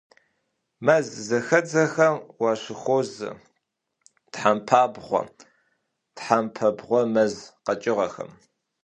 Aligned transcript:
Мэззэхэдзэхэм 0.85 2.15
уащыхуозэ 2.41 3.29
тхьэмпабгъуэ, 4.31 5.21
тхьэмпэ 6.15 6.67
бгъузэ 6.77 7.09
мэз 7.13 7.33
къэкӀыгъэхэм. 7.65 8.31